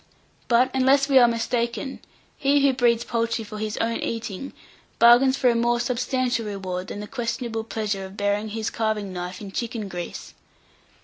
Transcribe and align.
But, 0.47 0.71
unless 0.73 1.07
we 1.07 1.19
are 1.19 1.27
mistaken, 1.27 1.99
he 2.35 2.61
who 2.61 2.73
breeds 2.73 3.03
poultry 3.03 3.43
for 3.43 3.59
his 3.59 3.77
own 3.77 3.97
eating, 3.97 4.51
bargains 4.97 5.37
for 5.37 5.51
a 5.51 5.55
more 5.55 5.79
substantial 5.79 6.47
reward 6.47 6.87
than 6.87 7.01
the 7.01 7.07
questionable 7.07 7.63
pleasure 7.63 8.05
of 8.05 8.17
burying 8.17 8.49
his 8.49 8.71
carving 8.71 9.13
knife 9.13 9.41
in 9.41 9.51
chicken 9.51 9.87
grease. 9.87 10.33